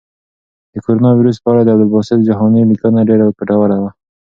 د 0.73 0.75
کرونا 0.83 1.09
وېروس 1.13 1.37
په 1.41 1.47
اړه 1.51 1.61
د 1.63 1.69
عبدالباسط 1.73 2.19
جهاني 2.27 2.61
لیکنه 2.71 2.99
ډېره 3.09 3.25
ګټوره 3.37 3.77
وه. 3.81 3.91